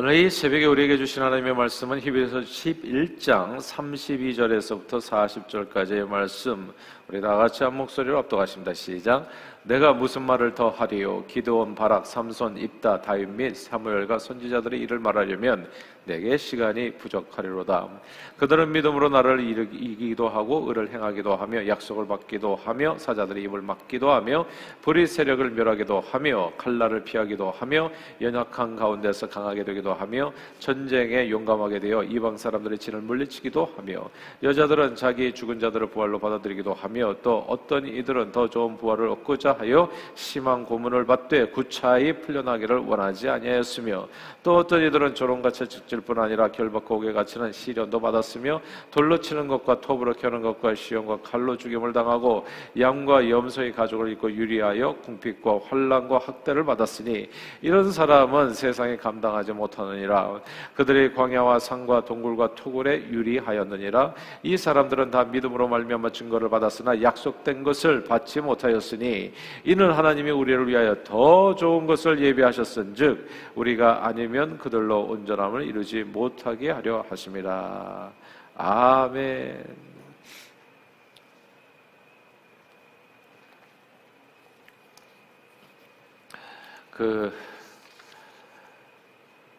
[0.00, 6.72] 오늘 이 새벽에 우리에게 주신 하나님의 말씀은 히브리서 11장 32절에서부터 40절까지의 말씀
[7.10, 8.74] 우리 다 같이 한 목소리로 압도하십니다.
[8.74, 9.30] 시작.
[9.62, 11.24] 내가 무슨 말을 더 하리요?
[11.26, 15.68] 기드온, 바락, 삼손, 입다, 다윗 및 사무엘과 선지자들의 일을 말하려면
[16.04, 17.86] 내게 시간이 부족하리로다.
[18.38, 24.46] 그들은 믿음으로 나를 이기기도 하고 의를 행하기도 하며 약속을 받기도 하며 사자들의 입을 막기도 하며
[24.80, 27.90] 불의 세력을 멸하기도 하며 칼날을 피하기도 하며
[28.22, 34.08] 연약한 가운데서 강하게 되기도 하며 전쟁에 용감하게 되어 이방 사람들의 진을 물리치기도 하며
[34.42, 39.88] 여자들은 자기 죽은 자들을 부활로 받아들이기도 하며 또 어떤 이들은 더 좋은 부활을 얻고자 하여
[40.14, 44.08] 심한 고문을 받되 구차히 풀려나기를 원하지 아니하였으며
[44.42, 49.80] 또 어떤 이들은 조롱같이 직질 뿐 아니라 결박과 옥에 갇히는 시련도 받았으며 돌로 치는 것과
[49.80, 52.46] 톱으로 켜는 것과 시험과 칼로 죽임을 당하고
[52.78, 57.28] 양과 염소의 가족을 입고 유리하여 궁핍과 환란과 학대를 받았으니
[57.62, 60.40] 이런 사람은 세상에 감당하지 못하느니라.
[60.74, 64.14] 그들의 광야와 산과 동굴과 토굴에 유리하였느니라.
[64.42, 69.32] 이 사람들은 다 믿음으로 말미암아 증거를 받았으나 약속된 것을 받지 못하였으니
[69.64, 77.04] 이는 하나님이 우리를 위하여 더 좋은 것을 예비하셨은즉 우리가 아니면 그들로 온전함을 이루지 못하게 하려
[77.08, 78.12] 하심이라.
[78.56, 79.88] 아멘.
[86.90, 87.32] 그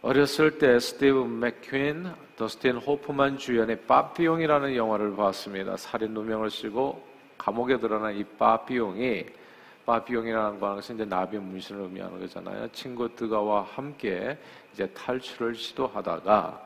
[0.02, 5.76] 어렸을 때 스티브 맥퀸, 더스틴 호프만 주연의 빠삐용이라는 영화를 봤습니다.
[5.76, 7.02] 살인 누명을 쓰고
[7.40, 9.26] 감옥에 드러난 이 빠삐용이
[9.88, 12.68] 바비용이라는 것은 이제 나비 문신을 의미하는 거잖아요.
[12.72, 14.38] 친구들과 함께
[14.72, 16.62] 이제 탈출을 시도하다가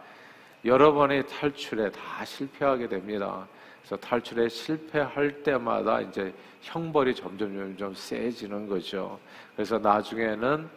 [0.66, 3.48] 여러 번의 탈출에 다 실패하게 됩니다.
[3.82, 9.18] 그래서 탈출에 실패할 때마다 이제 형벌이 점점 점점 세지는 거죠.
[9.56, 10.70] 그래서 나중에는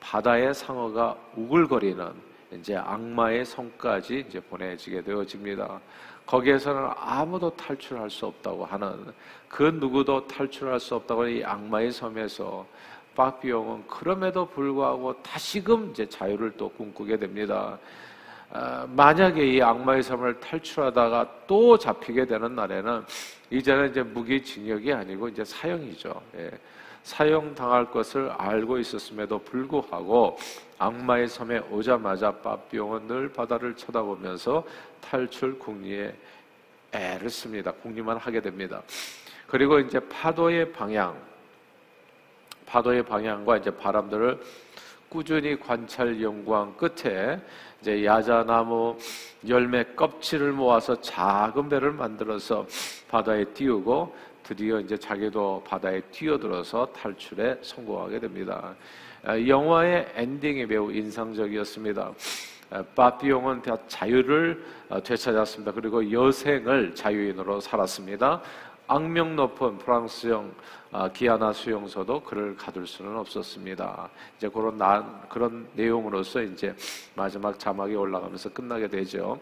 [0.00, 5.80] 바다의 상어가 우글거리는 이제 악마의 성까지 이제 보내지게 되어집니다.
[6.26, 9.12] 거기에서는 아무도 탈출할 수 없다고 하는
[9.48, 12.66] 그 누구도 탈출할 수 없다고 하는 이 악마의 섬에서
[13.14, 17.78] 박비용은 그럼에도 불구하고 다시금 이제 자유를 또 꿈꾸게 됩니다.
[18.50, 23.04] 어, 만약에 이 악마의 섬을 탈출하다가 또 잡히게 되는 날에는
[23.50, 26.20] 이제는 이제 무기징역이 아니고 이제 사형이죠.
[26.36, 26.50] 예.
[27.02, 30.38] 사형당할 것을 알고 있었음에도 불구하고
[30.78, 34.64] 악마의 섬에 오자마자 빠삐용은 늘 바다를 쳐다보면서
[35.00, 36.14] 탈출 궁리에
[36.92, 37.72] 애를 씁니다.
[37.72, 38.82] 궁리만 하게 됩니다.
[39.46, 41.16] 그리고 이제 파도의 방향,
[42.66, 44.40] 파도의 방향과 이제 바람들을
[45.08, 47.40] 꾸준히 관찰 연구한 끝에
[47.80, 48.96] 이제 야자나무
[49.48, 52.66] 열매 껍질을 모아서 작은 배를 만들어서
[53.08, 54.14] 바다에 띄우고
[54.50, 58.74] 드디어 이제 자기도 바다에 뛰어들어서 탈출에 성공하게 됩니다.
[59.22, 62.12] 아, 영화의 엔딩이 매우 인상적이었습니다.
[62.96, 65.70] 바비용은 아, 자유를 아, 되찾았습니다.
[65.70, 68.42] 그리고 여생을 자유인으로 살았습니다.
[68.88, 70.52] 악명 높은 프랑스형
[71.14, 74.10] 기아나 수용소도 그를 가둘 수는 없었습니다.
[74.36, 76.74] 이제 그런 난, 그런 내용으로서 이제
[77.14, 79.38] 마지막 자막이 올라가면서 끝나게 되죠.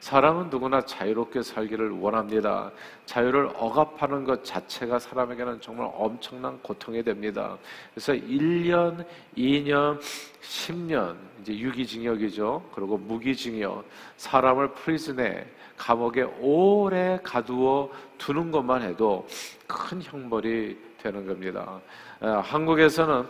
[0.00, 2.70] 사람은 누구나 자유롭게 살기를 원합니다.
[3.06, 7.56] 자유를 억압하는 것 자체가 사람에게는 정말 엄청난 고통이 됩니다.
[7.94, 9.04] 그래서 1년,
[9.36, 10.00] 2년,
[10.42, 12.70] 10년, 이제 유기징역이죠.
[12.74, 13.84] 그리고 무기징역,
[14.16, 15.46] 사람을 프리즌에,
[15.76, 19.26] 감옥에 오래 가두어 두는 것만 해도
[19.66, 21.80] 큰 형벌이 되는 겁니다.
[22.20, 23.28] 한국에서는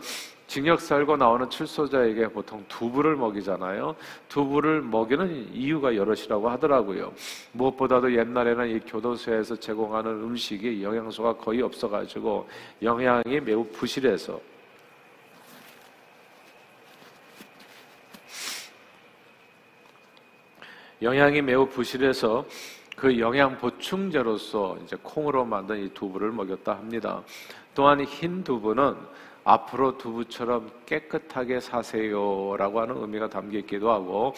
[0.53, 3.95] 징역 살고 나오는 출소자에게 보통 두부를 먹이잖아요.
[4.29, 7.11] 두부를 먹이는 이유가 여럿이라고 하더라고요.
[7.53, 12.47] 무엇보다도 옛날에는 이 교도소에서 제공하는 음식이 영양소가 거의 없어가지고
[12.83, 14.39] 영양이 매우 부실해서
[21.01, 22.45] 영양이 매우 부실해서
[22.95, 27.23] 그 영양 보충제로서 이제 콩으로 만든 이 두부를 먹였다 합니다.
[27.73, 28.95] 또한 흰 두부는
[29.43, 34.33] 앞으로 두부처럼 깨끗하게 사세요라고 하는 의미가 담겨 있기도 하고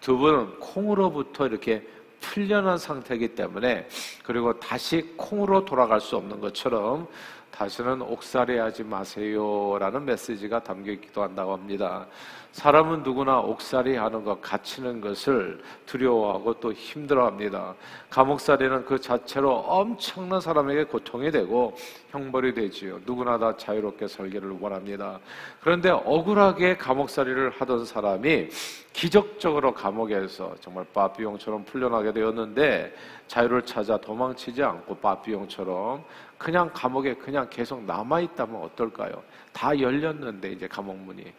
[0.00, 1.86] 두부는 콩으로부터 이렇게
[2.20, 3.86] 풀려난 상태이기 때문에
[4.22, 7.06] 그리고 다시 콩으로 돌아갈 수 없는 것처럼
[7.50, 12.06] 다시는 옥살이 하지 마세요라는 메시지가 담겨 있기도 한다고 합니다.
[12.54, 17.74] 사람은 누구나 옥살이 하는 것, 갇히는 것을 두려워하고 또 힘들어합니다.
[18.10, 21.76] 감옥살이는 그 자체로 엄청난 사람에게 고통이 되고
[22.10, 23.00] 형벌이 되지요.
[23.04, 25.18] 누구나 다 자유롭게 살기를 원합니다.
[25.60, 28.50] 그런데 억울하게 감옥살이를 하던 사람이
[28.92, 32.94] 기적적으로 감옥에서 정말 빠삐용처럼 풀려나게 되었는데
[33.26, 36.04] 자유를 찾아 도망치지 않고 빠삐용처럼
[36.38, 39.24] 그냥 감옥에 그냥 계속 남아있다면 어떨까요?
[39.52, 41.32] 다 열렸는데 이제 감옥문이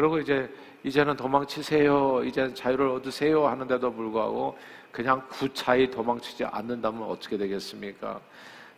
[0.00, 0.48] 그리고 이제
[0.82, 2.22] 이제는 도망치세요.
[2.24, 3.46] 이제는 자유를 얻으세요.
[3.46, 4.56] 하는데도 불구하고
[4.90, 8.18] 그냥 구차히 도망치지 않는다면 어떻게 되겠습니까?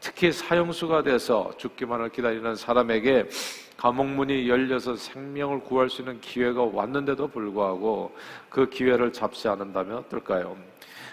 [0.00, 3.28] 특히 사형수가 돼서 죽기만을 기다리는 사람에게
[3.76, 8.12] 감옥문이 열려서 생명을 구할 수 있는 기회가 왔는데도 불구하고
[8.48, 10.56] 그 기회를 잡지 않는다면 어떨까요?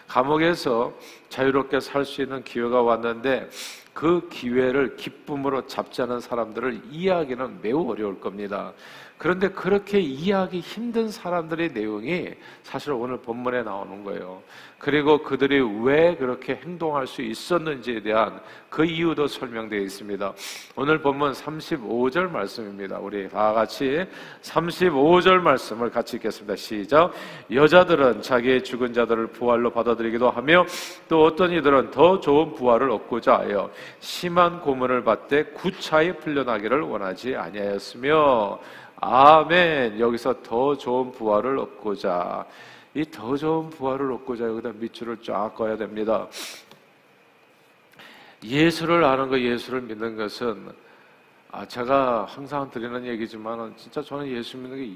[0.08, 0.92] 감옥에서
[1.30, 3.48] 자유롭게 살 수 있는 기회가 왔는데
[4.00, 5.64] 그 기회를 기쁨으로
[6.04, 8.72] 않은 사람들을 이해하기는 매우 어려울 겁니다.
[9.20, 12.30] 그런데 그렇게 이해하기 힘든 사람들의 내용이
[12.64, 14.42] 사실 오늘 본문에 나오는 거예요.
[14.78, 20.34] 그리고 그들이 왜 그렇게 행동할 수 있었는지에 대한 그 이유도 설명되어 있습니다.
[20.78, 22.98] 오늘 본문 35절 말씀입니다.
[23.00, 24.06] 우리 다 같이
[24.42, 26.56] 35절 말씀을 같이 읽겠습니다.
[26.56, 27.12] 시작.
[27.52, 30.66] 여자들은 자기의 죽은 자들을 부활로 받아들이기도 하며
[31.10, 33.70] 또 어떤 이들은 더 좋은 부활을 얻고자 하여
[34.00, 38.60] 심한 고문을 받되 구차히 풀려나기를 원하지 아니하였으며
[39.02, 40.00] 아멘.
[40.00, 42.46] 여기서 더 좋은 부활을 얻고자
[42.96, 46.28] 이 더 좋은 부활을 얻고자 여기다 밑줄을 쫙 꺼야 됩니다.
[48.44, 50.72] 예수를 아는 것, 예수를 믿는 것은
[51.52, 54.94] 아, 제가 항상 드리는 얘기지만 진짜 저는 예수 믿는 게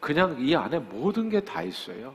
[0.00, 2.14] 그냥 이 안에 모든 게 다 있어요.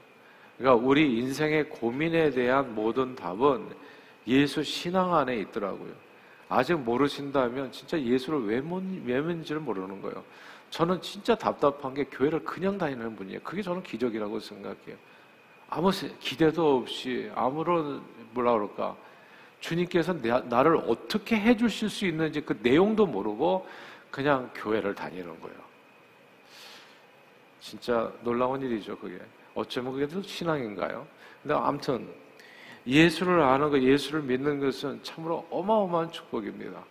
[0.57, 3.67] 그러니까 우리 인생의 고민에 대한 모든 답은
[4.27, 5.91] 예수 신앙 안에 있더라고요.
[6.47, 8.55] 아직 모르신다면 진짜 예수를 왜,
[9.05, 10.23] 왜 믿는지를 모르는 거예요.
[10.69, 13.39] 저는 진짜 답답한 게 교회를 그냥 다니는 분이에요.
[13.41, 14.95] 그게 저는 기적이라고 생각해요.
[15.69, 15.89] 아무
[16.19, 18.03] 기대도 없이 아무런
[18.33, 18.95] 뭐라 그럴까
[19.59, 23.67] 주님께서 나 를 어떻게 해주실 수 있는지 그 내용도 모르고
[24.11, 25.57] 그냥 교회를 다니는 거예요.
[27.59, 29.19] 진짜 놀라운 일이죠, 그게.
[29.55, 31.07] 어쩌면 그게 또 신앙인가요?
[31.41, 32.07] 근데 아무튼
[32.87, 36.83] 예수를 아는 것, 예수를 믿는 것은 참으로 어마어마한 축복입니다.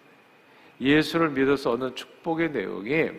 [0.81, 3.11] 예수를 믿어서 얻는 축복의 내용이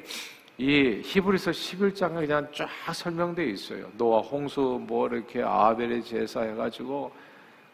[0.58, 3.90] 이 히브리서 11장에 그냥 쫙 설명되어 있어요.
[3.98, 7.12] 노아 홍수 뭐 이렇게 아벨의 제사 해가지고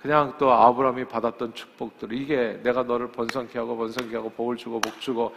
[0.01, 4.99] 그냥 또 아브라함이 받았던 축복들 이게 내가 너를 번성케 하고 번성케 하고 복을 주고 복
[4.99, 5.33] 주고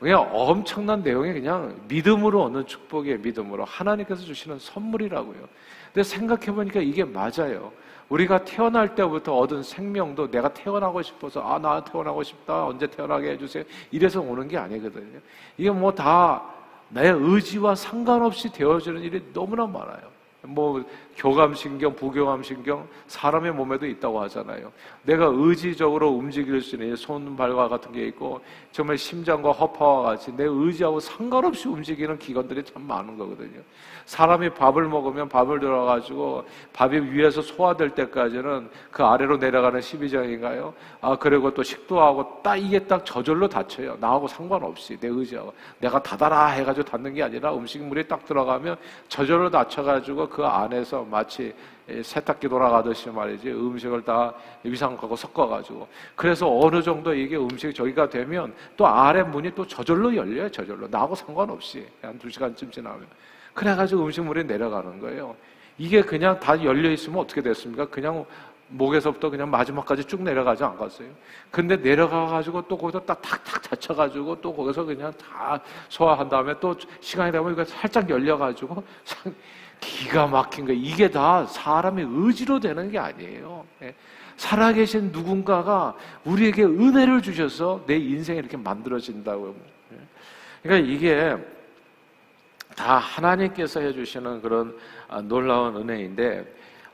[0.00, 3.18] 그냥 엄청난 내용이 그냥 믿음으로 얻는 축복이에요.
[3.18, 5.48] 믿음으로 하나님께서 주시는 선물이라고요.
[5.92, 7.72] 근데 생각해 보니까 이게 맞아요.
[8.08, 13.64] 우리가 태어날 때부터 얻은 생명도 내가 태어나고 싶어서 아 나 태어나고 싶다 언제 태어나게 해주세요
[13.90, 15.18] 이래서 오는 게 아니거든요.
[15.56, 16.42] 이게 뭐다
[16.88, 20.17] 나의 의지와 상관없이 되어지는 일이 너무나 많아요.
[20.48, 20.82] 뭐
[21.16, 24.72] 교감신경, 부교감신경 사람의 몸에도 있다고 하잖아요.
[25.02, 28.40] 내가 의지적으로 움직일 수 있는 손발과 같은 게 있고
[28.70, 33.60] 정말 심장과 허파와 같이 내 의지하고 상관없이 움직이는 기관들이 참 많은 거거든요.
[34.06, 40.72] 사람이 밥을 먹으면 밥을 들어가지고 밥이 위에서 소화될 때까지는 그 아래로 내려가는 12장인가요?
[41.00, 43.98] 아, 그리고 또 식도하고 딱 이게 딱 저절로 닫혀요.
[44.00, 45.52] 나하고 상관없이 내 의지하고.
[45.78, 48.76] 내가 닫아라 해가지고 닫는 게 아니라 음식물이 딱 들어가면
[49.08, 51.52] 저절로 닫혀가지고 그 안에서 마치
[52.00, 54.32] 세탁기 돌아가듯이 말이지 음식을 다
[54.62, 60.48] 위상하고 섞어가지고 그래서 어느 정도 이게 음식이 저기가 되면 또 아래 문이 또 저절로 열려요
[60.48, 63.04] 저절로 나하고 상관없이 한 두 시간쯤 지나면
[63.52, 65.34] 그래가지고 음식물이 내려가는 거예요.
[65.76, 67.86] 이게 그냥 다 열려 있으면 어떻게 됐습니까?
[67.86, 68.24] 그냥
[68.68, 71.08] 목에서부터 그냥 마지막까지 쭉 내려가지 않겠어요?
[71.50, 75.58] 근데 내려가가지고 또 거기서 딱 탁탁 닫혀가지고 또 거기서 그냥 다
[75.88, 78.84] 소화한 다음에 또 시간이 되면 이거 살짝 열려가지고
[79.80, 83.66] 기가 막힌 거 이게 다 사람의 의지로 되는 게 아니에요.
[83.82, 83.94] 예.
[84.36, 89.54] 살아계신 누군가가 우리에게 은혜를 주셔서 내 인생이 이렇게 만들어진다고요.
[89.92, 89.96] 예.
[90.62, 91.36] 그러니까 이게
[92.76, 94.76] 다 하나님께서 해주시는 그런
[95.08, 96.44] 아, 놀라운 은혜인데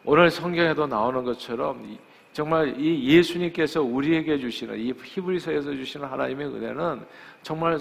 [0.04, 1.98] 오늘 성경에도 나오는 것처럼
[2.32, 7.06] 정말 이 예수님께서 우리에게 주시는 이 히브리서에서 주시는 하나님의 은혜는
[7.42, 7.78] 정말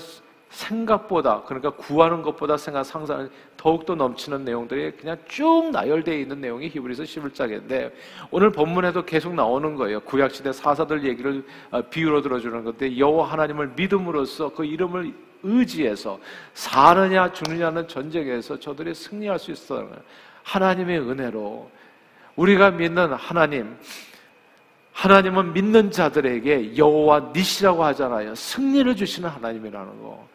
[0.54, 7.04] 생각보다 그러니까 구하는 것보다 생각 상상 더욱더 넘치는 내용들이 그냥 쭉 나열되어 있는 내용이 히브리서
[7.04, 7.92] 11장인데
[8.30, 10.00] 오늘 본문에도 계속 나오는 거예요.
[10.02, 16.20] 구약 시대 사사들 얘기를 아, 비유로 들어주는 건데 여호와 하나님을 믿음으로써 그 이름을 의지해서
[16.54, 19.90] 사느냐 죽느냐는 전쟁에서 저들이 승리할 수 있어요.
[20.44, 21.70] 하나님의 은혜로
[22.36, 23.76] 우리가 믿는 하나님
[24.92, 28.36] 하나님은 믿는 자들에게 여호와 니시라고 하잖아요.
[28.36, 30.33] 승리를 주시는 하나님이라는 거.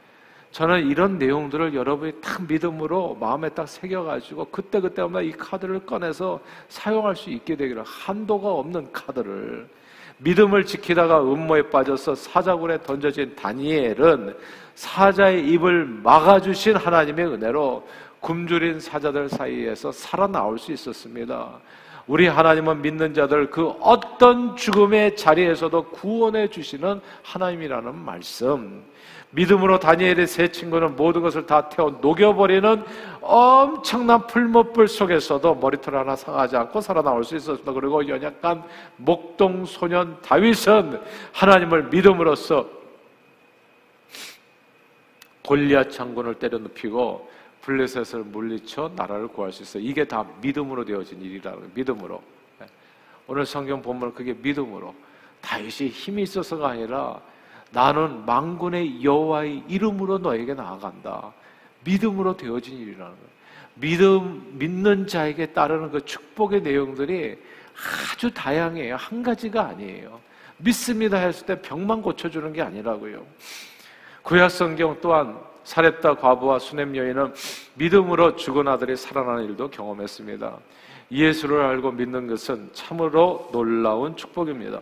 [0.51, 7.31] 저는 이런 내용들을 여러분이 딱 믿음으로 마음에 딱 새겨가지고 그때그때마다 이 카드를 꺼내서 사용할 수
[7.31, 9.69] 있게 되기를 한도가 없는 카드를
[10.19, 14.37] 믿음을 지키다가 음모에 빠져서 사자굴에 던져진 다니엘은
[14.75, 17.87] 사자의 입을 막아주신 하나님의 은혜로
[18.21, 21.61] 굶주린 사자들 사이에서 살아나올 수 있었습니다.
[22.09, 28.83] 우리 하나님은 믿는 자들 그 어떤 죽음의 자리에서도 구원해 주시는 하나님이라는 말씀.
[29.31, 32.83] 믿음으로 다니엘의 세 친구는 모든 것을 다 태워 녹여버리는
[33.21, 37.73] 엄청난 풀못불 속에서도 머리털 하나 상하지 않고 살아나올 수 있었습니다.
[37.73, 38.65] 그리고 연약한
[38.97, 41.01] 목동 소년 다윗은
[41.33, 42.67] 하나님을 믿음으로써
[45.47, 47.31] 골리앗 장군을 때려 눕히고
[47.63, 49.83] 블레셋을 물리쳐 나라를 구할 수 있어요.
[49.83, 51.71] 이게 다 믿음으로 되어진 일이라는 거예요.
[51.75, 52.23] 믿음으로.
[52.61, 52.67] 네.
[53.27, 54.95] 오늘 성경 본문 그게 믿음으로.
[55.43, 57.21] 다윗이 힘이 있어서가 아니라
[57.71, 61.33] 나는 망군의 여호와의 이름으로 너에게 나아간다.
[61.85, 63.29] 믿음으로 되어진 일이라는 거예요.
[63.75, 67.39] 믿음 믿는 자에게 따르는 그 축복의 내용들이
[68.13, 68.97] 아주 다양해요.
[68.97, 70.21] 한 가지가 아니에요.
[70.59, 73.25] 믿습니다 했을 때 병만 고쳐주는 게 아니라고요.
[74.23, 77.35] 구약 성경 또한 사렙다 과부와 수냄 여인은
[77.75, 80.57] 믿음으로 죽은 아들이 살아나는 일도 경험했습니다.
[81.11, 84.81] 예수를 알고 믿는 것은 참으로 놀라운 축복입니다.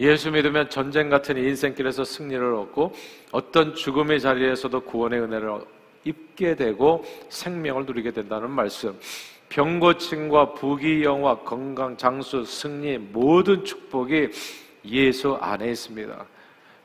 [0.00, 2.94] 예수 믿으면 전쟁 같은 인생길에서 승리를 얻고
[3.32, 5.60] 어떤 죽음의 자리에서도 구원의 은혜를
[6.04, 8.98] 입게 되고 생명을 누리게 된다는 말씀.
[9.48, 14.28] 병고침과 부귀 영화, 건강, 장수, 승리 모든 축복이
[14.86, 16.26] 예수 안에 있습니다.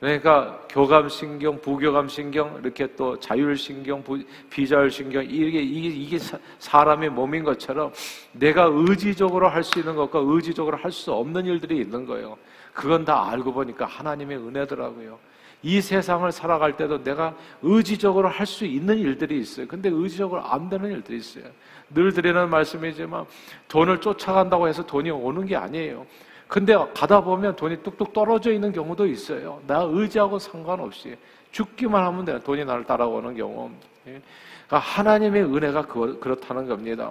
[0.02, 4.02] 그러니까 교감신경, 부교감신경, 이렇게 또 자율신경,
[4.50, 6.18] 비자율신경, 이게, 이게, 이게
[6.58, 7.92] 사람의 몸인 것처럼
[8.32, 12.36] 내가 의지적으로 할 수 있는 것과 의지적으로 할 수 없는 일들이 있는 거예요.
[12.72, 15.20] 그건 다 알고 보니까 하나님의 은혜더라고요.
[15.62, 19.68] 이 세상을 살아갈 때도 내가 의지적으로 할 수 있는 일들이 있어요.
[19.68, 21.44] 근데 의지적으로 안 되는 일들이 있어요.
[21.90, 23.24] 늘 드리는 말씀이지만
[23.68, 26.04] 돈을 쫓아간다고 해서 돈이 오는 게 아니에요.
[26.52, 29.62] 근데 가다 보면 돈이 뚝뚝 떨어져 있는 경우도 있어요.
[29.66, 31.16] 나 의지하고 상관없이
[31.50, 32.38] 죽기만 하면 돼.
[32.40, 33.70] 돈이 나를 따라오는 경우.
[34.06, 34.20] 예.
[34.66, 37.10] 그러니까 하나님의 은혜가 그렇다는 겁니다.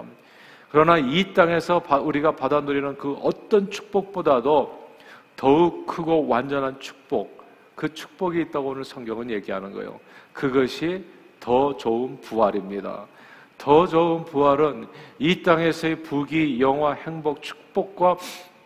[0.70, 4.80] 그러나 이 땅에서 우리가 받아 누리는 그 어떤 축복보다도
[5.34, 7.42] 더욱 크고 완전한 축복,
[7.74, 9.98] 그 축복이 있다고 오늘 성경은 얘기하는 거예요.
[10.32, 11.04] 그것이
[11.40, 13.06] 더 좋은 부활입니다.
[13.58, 14.86] 더 좋은 부활은
[15.18, 18.18] 이 땅에서의 부귀, 영화, 행복, 축복과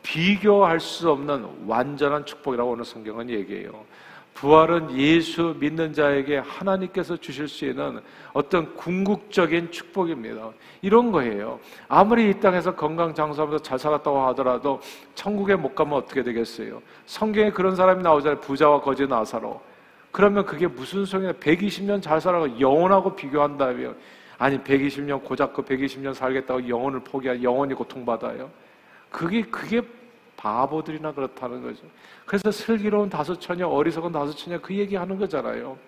[0.07, 3.85] 비교할 수 없는 완전한 축복이라고 오늘 성경은 얘기해요.
[4.35, 8.01] 부활은 예수 믿는 자에게 하나님께서 주실 수 있는
[8.33, 10.51] 어떤 궁극적인 축복입니다.
[10.83, 11.59] 이런 거예요.
[11.89, 14.81] 아무리 이 땅에서 건강 장수하면서 잘 살았다고 하더라도
[15.15, 16.83] 천국에 못 가면 어떻게 되겠어요?
[17.07, 18.41] 성경에 그런 사람이 나오잖아요.
[18.41, 19.61] 부자와 거지 나사로.
[20.13, 21.33] 그러면 그게 무슨 소리냐?
[21.33, 23.97] 120년 잘 살아가 영원하고 비교한다면
[24.39, 28.66] 아니 120년 고작 그 120년 살겠다고 영혼을 포기한 영원히 고통받아요.
[29.17, 29.81] 그게 그게
[30.37, 31.85] 바보들이나 그렇다는 거죠.
[32.27, 35.79] 그래서 슬기로운 다섯 처녀, 어리석은 다섯 처녀 그 얘기하는 거잖아요.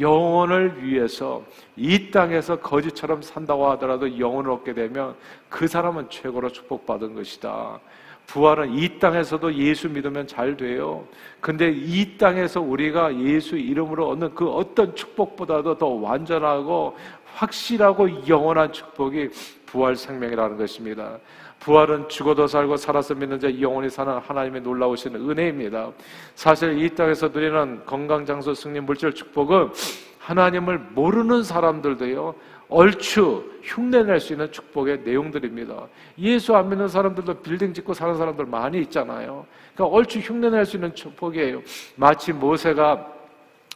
[0.00, 1.44] 영혼을 위해서
[1.76, 5.14] 이 땅에서 거지처럼 산다고 하더라도 영혼을 얻게 되면
[5.50, 7.80] 그 사람은 최고로 축복받은 것이다.
[8.26, 11.06] 부활은 이 땅에서도 예수 믿으면 잘 돼요.
[11.42, 16.96] 근데 이 땅에서 우리가 예수 이름으로 얻는 그 어떤 축복보다도 더 완전하고
[17.34, 19.28] 확실하고 영원한 축복이
[19.66, 21.18] 부활 생명이라는 것입니다.
[21.64, 25.92] 부활은 죽어도 살고 살아서 믿는 자 영원히 사는 하나님의 놀라우신 은혜입니다.
[26.34, 29.70] 사실 이 땅에서 누리는 건강 장소 승리 물질 축복은
[30.18, 32.34] 하나님을 모르는 사람들도요.
[32.68, 35.86] 얼추 흉내낼 수 있는 축복의 내용들입니다.
[36.18, 39.46] 예수 안 믿는 사람들도 빌딩 짓고 사는 사람들 많이 있잖아요.
[39.74, 41.62] 그러니까 얼추 흉내낼 수 있는 축복이에요.
[41.96, 43.06] 마치 모세가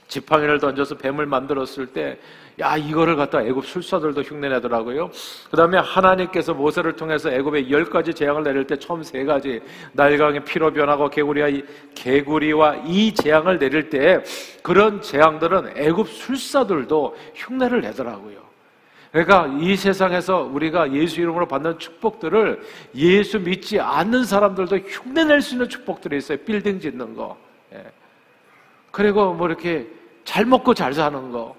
[0.09, 2.19] 지팡이를 던져서 뱀을 만들었을 때,
[2.61, 5.11] 야 이거를 갖다 애굽 술사들도 흉내내더라고요.
[5.51, 9.61] 그 다음에 하나님께서 모세를 통해서 애굽에 열 가지 재앙을 내릴 때 처음 세 가지
[9.93, 11.63] 날강의 피로 변하고 개구리와 이,
[11.95, 14.23] 개구리와 이 재앙을 내릴 때
[14.63, 18.49] 그런 재앙들은 애굽 술사들도 흉내를 내더라고요.
[19.13, 22.61] 그러니까 이 세상에서 우리가 예수 이름으로 받는 축복들을
[22.97, 26.39] 예수 믿지 않는 사람들도 흉내낼 수 있는 축복들이 있어요.
[26.39, 27.37] 빌딩 짓는 거.
[27.73, 27.85] 예.
[28.91, 29.87] 그리고 뭐 이렇게
[30.25, 31.57] 잘 먹고 잘 사는 거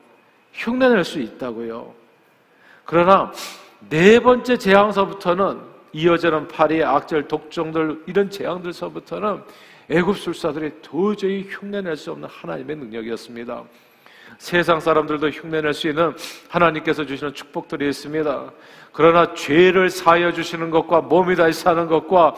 [0.59, 1.93] 흉내낼 수 있다고요.
[2.83, 3.31] 그러나
[3.89, 5.61] 네 번째 재앙서부터는
[5.93, 9.41] 이어지는 파리, 악절, 독종들 이런 재앙들서부터는
[9.89, 13.63] 애굽 술사들이 도저히 흉내낼 수 없는 하나님의 능력이었습니다.
[14.39, 16.15] 세상 사람들도 흉내낼 수 있는
[16.47, 18.51] 하나님께서 주시는 축복들이 있습니다.
[18.93, 22.35] 그러나 죄를 사여 주시는 것과 몸이 다시 사는 것과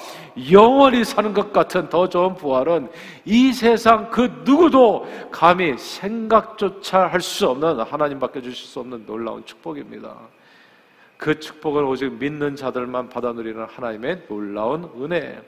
[0.52, 2.90] 영원히 사는 것 같은 더 좋은 부활은
[3.24, 10.18] 이 세상 그 누구도 감히 생각조차 할 수 없는 하나님밖에 주실 수 없는 놀라운 축복입니다.
[11.18, 15.40] 그 축복을 오직 믿는 자들만 받아 누리는 하나님의 놀라운 은혜.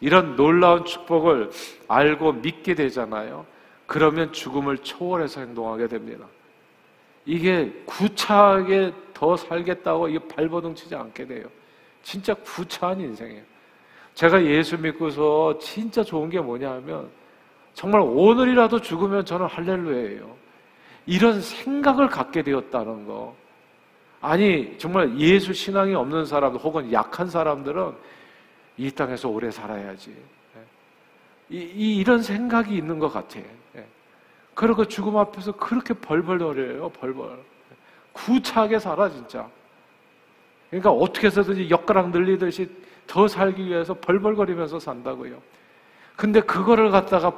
[0.00, 1.50] 이런 놀라운 축복을
[1.88, 3.46] 알고 믿게 되잖아요.
[3.86, 6.26] 그러면 죽음을 초월해서 행동하게 됩니다.
[7.24, 11.46] 이게 구차하게 더 살겠다고 이게 발버둥 치지 않게 돼요.
[12.02, 13.42] 진짜 구차한 인생이에요.
[14.14, 17.10] 제가 예수 믿고서 진짜 좋은 게 뭐냐 하면
[17.74, 20.34] 정말 오늘이라도 죽으면 저는 할렐루야예요.
[21.04, 23.36] 이런 생각을 갖게 되었다는 거.
[24.20, 27.92] 아니, 정말 예수 신앙이 없는 사람들 혹은 약한 사람들은
[28.78, 30.14] 이 땅에서 오래 살아야지.
[31.48, 33.38] 이, 이, 런 생각이 있는 것 같아.
[33.38, 33.86] 예.
[34.54, 37.38] 그리고 죽음 앞에서 그렇게 벌벌 거려요, 벌벌.
[38.12, 39.48] 구차하게 살아, 진짜.
[40.70, 42.68] 그러니까 어떻게 해서든지 엿가락 늘리듯이
[43.06, 45.40] 더 살기 위해서 벌벌거리면서 산다고요.
[46.16, 47.32] 근데 그거를 갖다가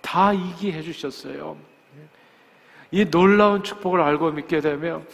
[0.00, 1.56] 다 이기해 주셨어요.
[2.90, 5.06] 이 놀라운 축복을 알고 믿게 되면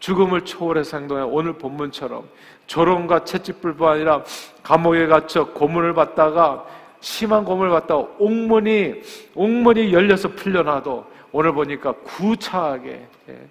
[0.00, 2.28] 죽음을 초월해서 행동해 오늘 본문처럼
[2.66, 4.22] 조롱과 채찍불뿐 아니라
[4.62, 6.66] 감옥에 갇혀 고문을 받다가
[7.04, 9.02] 심한 고문을 받다가 옥문이
[9.34, 13.48] 옥문이 열려서 풀려나도 오늘 보니까 구차하게 예,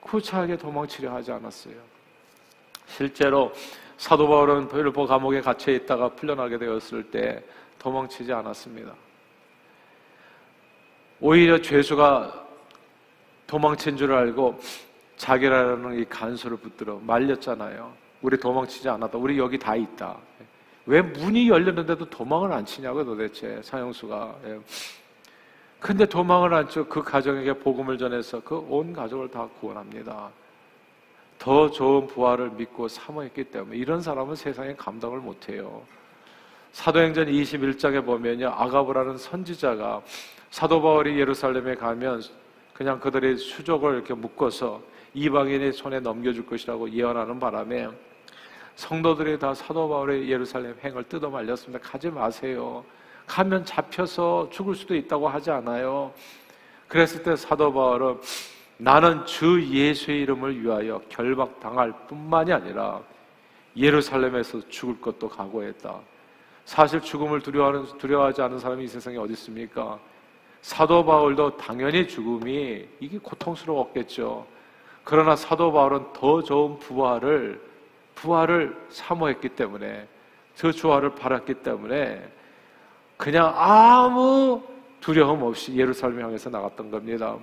[0.00, 1.74] 구차하게 도망치려 하지 않았어요.
[2.86, 3.52] 실제로
[3.96, 7.44] 사도 바울은 빌보 감옥에 갇혀 있다가 풀려나게 되었을 때
[7.78, 8.92] 도망치지 않았습니다.
[11.20, 12.46] 오히려 죄수가
[13.46, 14.58] 도망친 줄 알고
[15.18, 17.92] 자기라는 이 간수를 붙들어 말렸잖아요.
[18.22, 19.16] 우리 도망치지 않았다.
[19.18, 20.16] 우리 여기 다 있다.
[20.86, 24.34] 왜 문이 열렸는데도 도망을 안 치냐고 도대체 사형수가.
[24.46, 24.60] 예.
[25.78, 30.30] 근데 도망을 안 치고 그 가정에게 복음을 전해서 그 온 가족을 다 구원합니다.
[31.38, 35.82] 더 좋은 부활을 믿고 사모했기 때문에 이런 사람은 세상에 감당을 못해요.
[36.72, 38.48] 사도행전 21장에 보면요.
[38.48, 40.00] 아가브라는 선지자가
[40.50, 42.22] 사도 바울이 예루살렘에 가면
[42.72, 44.80] 그냥 그들의 수족을 이렇게 묶어서
[45.14, 47.88] 이방인의 손에 넘겨줄 것이라고 예언하는 바람에
[48.76, 51.78] 성도들이 다 사도 바울의 예루살렘 행을 뜯어 말렸습니다.
[51.86, 52.84] 가지 마세요.
[53.26, 56.12] 가면 잡혀서 죽을 수도 있다고 하지 않아요.
[56.88, 58.20] 그랬을 때 사도 바울은
[58.78, 63.00] 나는 주 예수의 이름을 위하여 결박당할 뿐만이 아니라
[63.76, 66.00] 예루살렘에서 죽을 것도 각오했다.
[66.64, 69.98] 사실 죽음을 두려워하는, 두려워하지 않은 사람이 이 세상에 어디 있습니까?
[70.60, 74.46] 사도 바울도 당연히 죽음이 이게 고통스러웠겠죠.
[75.04, 77.60] 그러나 사도 바울은 더 좋은 부활을
[78.14, 80.06] 부활을 사모했기 때문에
[80.58, 82.22] 그 주화를 바랐기 때문에
[83.16, 84.62] 그냥 아무
[85.00, 87.36] 두려움 없이 예루살렘 향해서 나갔던 겁니다.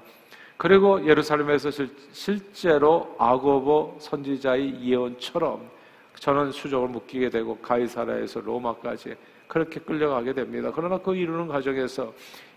[0.57, 1.69] 그리고 예루살렘에서
[2.11, 5.69] 실제로 아고보 선지자의 예언처럼
[6.15, 9.15] 저는 수족을 묶이게 되고 가이사라에서 로마까지
[9.47, 10.71] 그렇게 끌려가게 됩니다.
[10.73, 12.13] 그러나 그 이루는 과정에서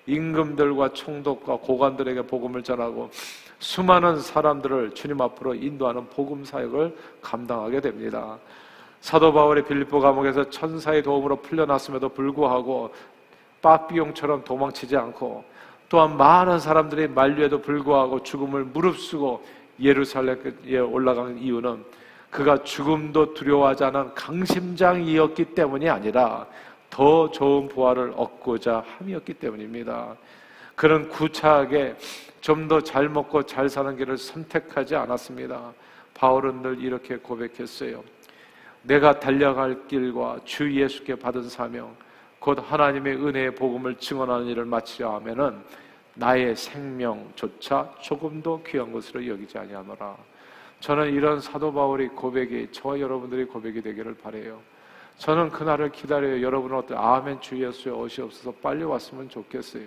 [0.07, 3.11] 임금들과 총독과 고관들에게 복음을 전하고
[3.63, 8.37] 수많은 사람들을 주님 앞으로 인도하는 복음 사역을 감당하게 됩니다.
[9.01, 12.93] 사도 바울의 빌립보 감옥에서 천사의 도움으로 풀려났음에도 불구하고
[13.63, 15.45] 빠삐용처럼 도망치지 않고
[15.89, 19.45] 또한 많은 사람들의 만류에도 불구하고 죽음을 무릅쓰고
[19.81, 21.85] 예루살렘에 올라간 이유는
[22.31, 26.47] 그가 죽음도 두려워하지 않은 강심장이었기 때문이 아니라
[26.91, 30.17] 더 좋은 부활을 얻고자 함이었기 때문입니다.
[30.75, 31.95] 그는 구차하게
[32.43, 35.73] 좀 더 잘 먹고 잘 사는 길을 선택하지 않았습니다.
[36.13, 38.03] 바울은 늘 이렇게 고백했어요.
[38.83, 41.97] 내가 달려갈 길과 주 예수께 받은 사명,
[42.41, 45.63] 곧 하나님의 은혜의 복음을 증언하는 일을 마치려 하면은
[46.15, 50.17] 나의 생명조차 조금도 귀한 것으로 여기지 아니하노라.
[50.81, 54.61] 저는 이런 사도 바울의 고백이 저와 여러분들의 고백이 되기를 바래요.
[55.17, 56.43] 저는 그날을 기다려요.
[56.43, 56.97] 여러분은 어때?
[56.97, 59.87] 아멘 주 예수의 옷이 없어서 빨리 왔으면 좋겠어요.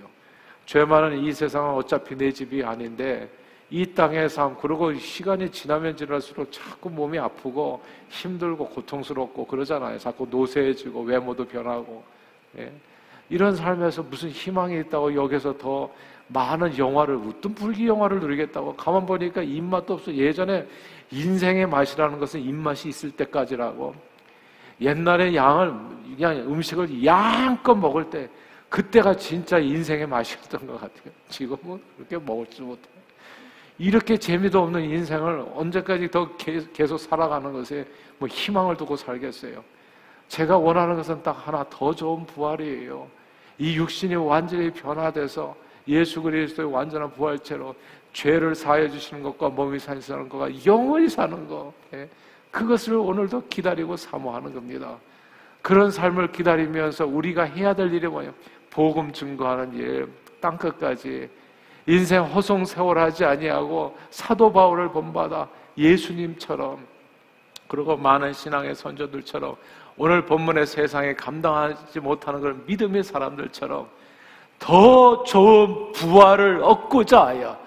[0.66, 3.30] 죄 많은 이 세상은 어차피 내 집이 아닌데
[3.70, 9.98] 이 땅의 삶 그리고 시간이 지나면 지날수록 자꾸 몸이 아프고 힘들고 고통스럽고 그러잖아요.
[9.98, 12.04] 자꾸 노쇠해지고 외모도 변하고
[12.58, 12.72] 예.
[13.30, 15.90] 이런 삶에서 무슨 희망이 있다고 여기서 더
[16.28, 20.14] 많은 영화를 웃든 불기 영화를 누리겠다고 가만 보니까 입맛도 없어.
[20.14, 20.68] 예전에
[21.12, 23.96] 인생의 맛이라는 것은 입맛이 있을 때까지라고.
[24.82, 25.74] 옛날에 양을
[26.16, 28.30] 그냥 음식을 양껏 먹을 때
[28.70, 31.14] 그때가 진짜 인생의 맛이었던 것 같아요.
[31.30, 32.82] 지금은 그렇게 먹을지 못해.
[33.78, 37.86] 이렇게 재미도 없는 인생을 언제까지 더 계속 살아가는 것에
[38.18, 39.64] 뭐 희망을 두고 살겠어요.
[40.28, 43.08] 제가 원하는 것은 딱 하나 더 좋은 부활이에요.
[43.58, 45.56] 이 육신이 완전히 변화돼서
[45.88, 47.76] 예수 그리스도의 완전한 부활체로
[48.12, 51.74] 죄를 사해 주시는 것과 몸이 산사는 것과 영원히 사는 것.
[51.94, 52.10] 예.
[52.50, 54.98] 그것을 오늘도 기다리고 사모하는 겁니다.
[55.66, 58.32] 그런 삶을 기다리면서 우리가 해야 될 일이 뭐예요?
[58.70, 60.08] 복음 증거하는 일,
[60.40, 61.28] 땅 끝까지
[61.88, 66.86] 인생 허송 세월 하지 아니하고 사도 바울을 본받아 예수님처럼
[67.68, 69.56] 그리고 많은 신앙의 선조들처럼
[69.98, 73.88] 오늘 본문의 세상에 감당하지 못하는 그런 믿음의 사람들처럼
[74.60, 77.58] 더 좋은 부활을 얻고자 하여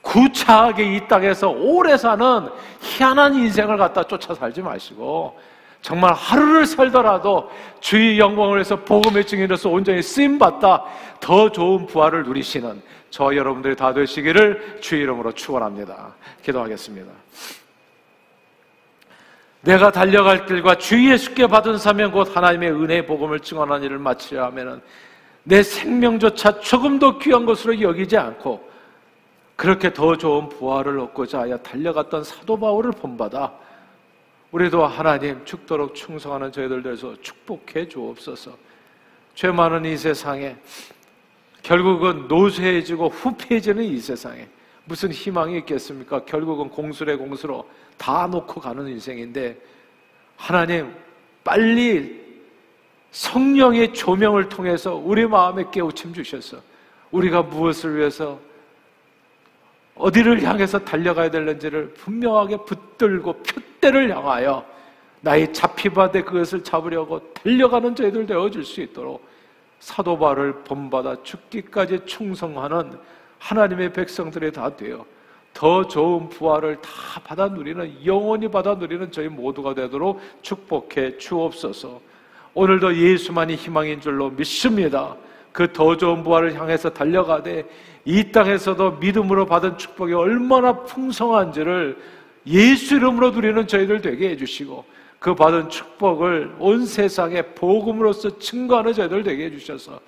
[0.00, 2.48] 구차하게 이 땅에서 오래 사는
[2.80, 5.38] 희한한 인생을 갖다 쫓아 살지 마시고
[5.84, 10.82] 정말 하루를 살더라도 주의 영광을 위해서 복음의 증인으로서 온전히 쓰임 받다
[11.20, 16.14] 더 좋은 부활을 누리시는 저 여러분들이 다 되시기를 주의 이름으로 축원합니다.
[16.42, 17.12] 기도하겠습니다.
[19.60, 24.80] 내가 달려갈 길과 주 예수께 받은 사명 곧 하나님의 은혜의 복음을 증언하는 일을 마치려 하면은
[25.42, 28.70] 내 생명조차 조금도 귀한 것으로 여기지 않고
[29.54, 33.63] 그렇게 더 좋은 부활을 얻고자 하여 달려갔던 사도 바울을 본받아
[34.54, 38.56] 우리도 하나님 죽도록 충성하는 저희들 대해서 축복해 주옵소서.
[39.34, 40.56] 죄 많은 이 세상에
[41.60, 44.46] 결국은 노쇠해지고 후패해지는 이 세상에
[44.84, 46.24] 무슨 희망이 있겠습니까?
[46.24, 49.58] 결국은 공수래 공수로 다 놓고 가는 인생인데
[50.36, 50.94] 하나님
[51.42, 52.22] 빨리
[53.10, 56.62] 성령의 조명을 통해서 우리 마음에 깨우침 주셔서
[57.10, 58.38] 우리가 무엇을 위해서
[59.96, 64.64] 어디를 향해서 달려가야 되는지를 분명하게 붙들고 표대를 향하여
[65.20, 69.24] 나의 잡히바되 그것을 잡으려고 달려가는 저희들 되어줄 수 있도록
[69.78, 72.98] 사도바를 본받아 죽기까지 충성하는
[73.38, 75.04] 하나님의 백성들이 다 되어
[75.54, 82.00] 더 좋은 부활을 다 받아 누리는 영원히 받아 누리는 저희 모두가 되도록 축복해 주옵소서.
[82.54, 85.16] 오늘도 예수만이 희망인 줄로 믿습니다.
[85.54, 87.64] 그 더 좋은 부활을 향해서 달려가되
[88.04, 91.96] 이 땅에서도 믿음으로 받은 축복이 얼마나 풍성한지를
[92.48, 94.84] 예수 이름으로 누리는 저희들 되게 해주시고
[95.20, 100.00] 그 받은 축복을 온 세상에 복음으로써 증거하는 저희들 되게 해주셔서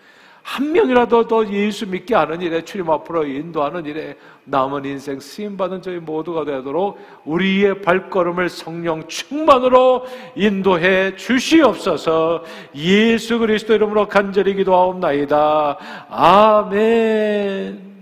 [0.47, 5.83] 한 명이라도 더 예수 믿게 하는 일에 출임 앞으로 인도하는 일에 남은 인생 쓰임 받은
[5.83, 10.07] 저희 모두가 되도록 우리의 발걸음을 성령 충만으로
[10.37, 12.45] 인도해 주시옵소서
[12.77, 15.79] 예수 그리스도 이름으로 간절히 기도하옵나이다.
[16.11, 17.96] 아멘.